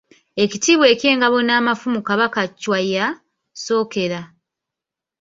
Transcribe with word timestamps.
Ekitiibwa 0.43 0.85
eky'Engabo 0.93 1.37
n'Amafumu 1.43 1.99
Kabaka 2.07 2.41
Chwa 2.61 2.79
ya- 2.91 3.17
sookera. 3.63 4.21